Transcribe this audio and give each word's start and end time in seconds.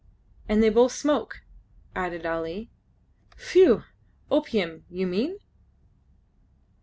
"And 0.49 0.63
they 0.63 0.69
both 0.69 0.93
smoke," 0.93 1.43
added 1.95 2.25
Ali. 2.25 2.71
"Phew! 3.37 3.83
Opium, 4.31 4.83
you 4.89 5.05
mean?" 5.05 5.37